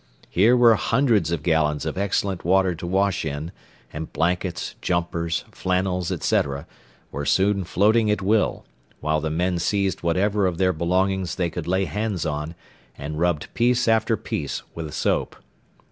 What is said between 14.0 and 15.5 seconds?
piece with soap.